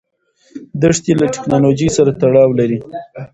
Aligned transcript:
دښتې 0.81 1.13
له 1.19 1.25
تکنالوژۍ 1.35 1.89
سره 1.97 2.11
تړاو 2.21 2.49
لري. 2.59 2.79